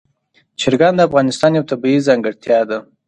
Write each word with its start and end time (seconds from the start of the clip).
چرګان 0.59 0.93
د 0.95 0.99
افغانستان 1.07 1.51
یوه 1.57 1.69
طبیعي 1.71 2.05
ځانګړتیا 2.07 2.59
ده. 2.69 2.77